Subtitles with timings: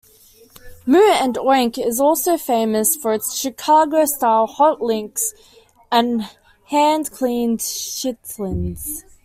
[0.87, 5.35] Moo and Oink is also famous for its Chicago-style hot links
[5.91, 6.23] and
[6.69, 9.03] hand-cleaned chitlins.